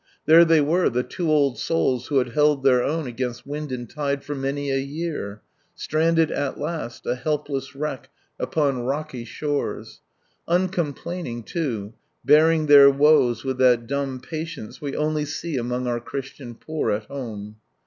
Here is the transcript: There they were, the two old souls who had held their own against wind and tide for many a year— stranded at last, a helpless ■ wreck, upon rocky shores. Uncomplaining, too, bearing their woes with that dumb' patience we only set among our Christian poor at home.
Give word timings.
There 0.25 0.43
they 0.43 0.61
were, 0.61 0.89
the 0.89 1.03
two 1.03 1.29
old 1.29 1.59
souls 1.59 2.07
who 2.07 2.17
had 2.17 2.29
held 2.29 2.63
their 2.63 2.81
own 2.83 3.05
against 3.05 3.45
wind 3.45 3.71
and 3.71 3.87
tide 3.87 4.23
for 4.23 4.33
many 4.33 4.71
a 4.71 4.79
year— 4.79 5.43
stranded 5.75 6.31
at 6.31 6.57
last, 6.59 7.05
a 7.05 7.13
helpless 7.13 7.73
■ 7.73 7.79
wreck, 7.79 8.09
upon 8.39 8.79
rocky 8.79 9.25
shores. 9.25 10.01
Uncomplaining, 10.47 11.43
too, 11.43 11.93
bearing 12.25 12.65
their 12.65 12.89
woes 12.89 13.43
with 13.43 13.59
that 13.59 13.85
dumb' 13.85 14.19
patience 14.21 14.81
we 14.81 14.95
only 14.95 15.23
set 15.23 15.57
among 15.59 15.85
our 15.85 15.99
Christian 15.99 16.55
poor 16.55 16.89
at 16.89 17.03
home. 17.05 17.57